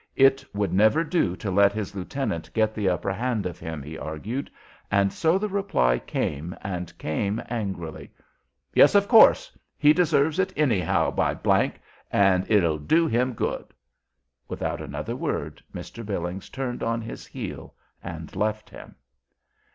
It 0.15 0.43
would 0.51 0.73
never 0.73 1.03
do 1.03 1.35
to 1.35 1.51
let 1.51 1.73
his 1.73 1.93
lieutenant 1.93 2.51
get 2.53 2.73
the 2.73 2.89
upper 2.89 3.13
hand 3.13 3.45
of 3.45 3.59
him, 3.59 3.83
he 3.83 3.99
argued, 3.99 4.49
and 4.89 5.13
so 5.13 5.37
the 5.37 5.47
reply 5.47 5.99
came, 5.99 6.55
and 6.63 6.97
came 6.97 7.39
angrily. 7.51 8.11
"Yes, 8.73 8.95
of 8.95 9.07
course; 9.07 9.55
he 9.77 9.93
deserves 9.93 10.39
it 10.39 10.51
anyhow, 10.57 11.11
by! 11.11 11.71
and 12.11 12.49
it'll 12.49 12.79
do 12.79 13.05
him 13.05 13.33
good." 13.33 13.71
Without 14.47 14.81
another 14.81 15.15
word 15.15 15.61
Mr. 15.71 16.03
Billings 16.03 16.49
turned 16.49 16.81
on 16.81 17.01
his 17.03 17.27
heel 17.27 17.75
and 18.03 18.35
left 18.35 18.71
him. 18.71 18.95